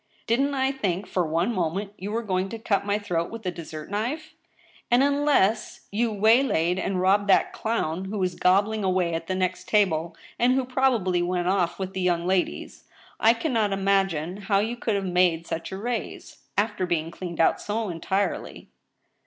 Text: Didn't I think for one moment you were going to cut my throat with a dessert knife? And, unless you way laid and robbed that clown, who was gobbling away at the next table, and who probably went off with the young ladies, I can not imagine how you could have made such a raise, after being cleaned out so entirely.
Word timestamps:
Didn't 0.25 0.55
I 0.55 0.71
think 0.71 1.05
for 1.05 1.27
one 1.27 1.53
moment 1.53 1.93
you 1.95 2.11
were 2.11 2.23
going 2.23 2.49
to 2.49 2.57
cut 2.57 2.87
my 2.87 2.97
throat 2.97 3.29
with 3.29 3.45
a 3.45 3.51
dessert 3.51 3.91
knife? 3.91 4.33
And, 4.89 5.03
unless 5.03 5.81
you 5.91 6.11
way 6.11 6.41
laid 6.41 6.79
and 6.79 6.99
robbed 6.99 7.27
that 7.27 7.53
clown, 7.53 8.05
who 8.05 8.17
was 8.17 8.33
gobbling 8.33 8.83
away 8.83 9.13
at 9.13 9.27
the 9.27 9.35
next 9.35 9.67
table, 9.67 10.15
and 10.39 10.53
who 10.55 10.65
probably 10.65 11.21
went 11.21 11.47
off 11.49 11.77
with 11.77 11.93
the 11.93 12.01
young 12.01 12.25
ladies, 12.25 12.85
I 13.19 13.35
can 13.35 13.53
not 13.53 13.73
imagine 13.73 14.37
how 14.37 14.57
you 14.57 14.75
could 14.75 14.95
have 14.95 15.05
made 15.05 15.45
such 15.45 15.71
a 15.71 15.77
raise, 15.77 16.37
after 16.57 16.87
being 16.87 17.11
cleaned 17.11 17.39
out 17.39 17.61
so 17.61 17.89
entirely. 17.89 18.69